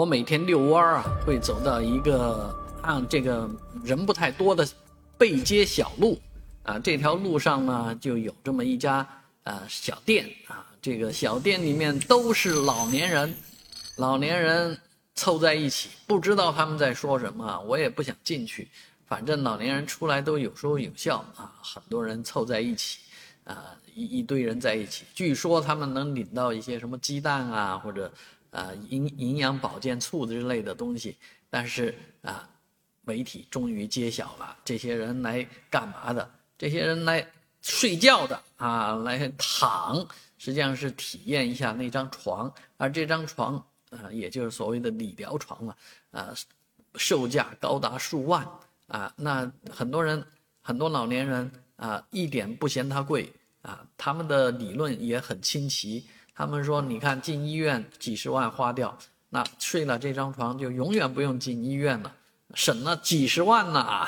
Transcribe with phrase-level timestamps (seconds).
[0.00, 3.46] 我每天遛弯儿啊，会走到一个啊这个
[3.84, 4.66] 人不太多的
[5.18, 6.18] 背街小路
[6.62, 9.06] 啊，这条路上呢就有这么一家
[9.42, 13.34] 呃小店啊，这个小店里面都是老年人，
[13.96, 14.74] 老年人
[15.16, 18.70] 凑在一起，不知道他们在说什么，我也不想进去，
[19.06, 23.00] 反正老年人出来都有说有笑啊，很多人凑在一起
[23.44, 28.10] 啊，一一堆人在一起，据说他们能领到一些什么鸡蛋啊或者。
[28.50, 31.16] 啊，营营养保健醋之类的东西，
[31.48, 32.48] 但是啊，
[33.02, 36.28] 媒体终于揭晓了，这些人来干嘛的？
[36.58, 37.26] 这些人来
[37.62, 43.56] 睡觉的啊，来躺，实际上是体验一下那张床，而这张床
[43.90, 45.74] 啊，也就是所谓的理疗床嘛，
[46.10, 46.34] 啊，
[46.96, 48.46] 售价高达数万
[48.88, 50.24] 啊，那很多人，
[50.60, 56.04] 很多老年人啊，一点不嫌它贵啊，他们的理论也很清奇。
[56.40, 58.96] 他们说：“你看，进医院几十万花掉，
[59.28, 62.16] 那睡了这张床就永远不用进医院了，
[62.54, 64.06] 省了几十万呢。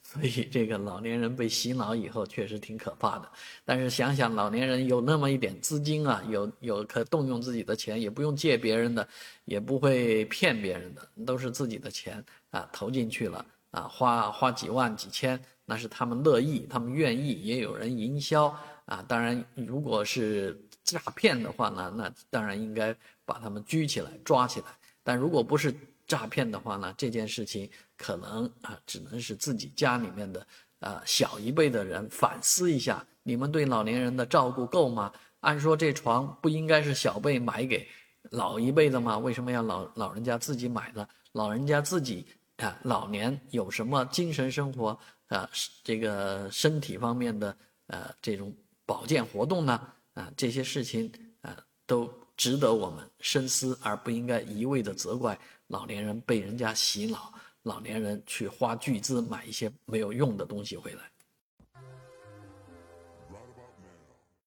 [0.00, 3.28] 所以，这个老年人被洗脑以后确实挺可怕的。
[3.64, 9.08] 但是想想，老年人有那么一点资金啊，有有可动用自己的钱，也不用借别人的，
[9.44, 19.04] 也不会骗别人的，都是自己的钱啊，投进去了啊，花花几万几千，那是他们乐意，他们愿意，也有人营销啊。
[19.08, 20.56] 当然，如果是……
[20.84, 22.94] 诈骗的话呢，那当然应该
[23.24, 24.66] 把他们拘起来、抓起来。
[25.02, 25.74] 但如果不是
[26.06, 30.46] 诈骗的话呢，这件事情可能啊，只能是自己家里面的
[30.80, 35.12] 啊小一辈的人反思一下：你们对老年人的照顾够吗？
[35.40, 37.88] 按说这床不应该是小辈买给
[38.30, 39.18] 老一辈的吗？
[39.18, 41.06] 为什么要老老人家自己买呢？
[41.32, 42.26] 老人家自己
[42.58, 44.96] 啊，老年有什么精神生活
[45.28, 45.48] 啊，
[45.82, 49.80] 这个身体方面的呃这种保健活动呢？
[50.14, 55.38] 啊，这些事情啊，都值得我们深思，而不应该一味的责怪
[55.68, 57.32] 老年人被人家洗脑，
[57.62, 61.10] 老年人去花巨资买一些没有用的东西回来。